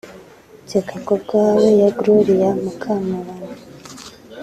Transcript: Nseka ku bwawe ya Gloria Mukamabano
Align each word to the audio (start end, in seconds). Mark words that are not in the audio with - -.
Nseka 0.65 0.95
ku 1.05 1.13
bwawe 1.21 1.65
ya 1.81 1.89
Gloria 1.97 2.49
Mukamabano 2.61 3.49